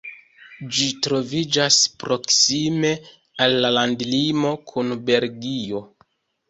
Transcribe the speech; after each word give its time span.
Ĝi 0.77 0.87
troviĝas 1.07 1.77
proksime 2.05 2.93
al 3.47 3.61
la 3.67 3.73
landlimo 3.79 4.59
kun 4.73 5.01
Belgio. 5.13 5.89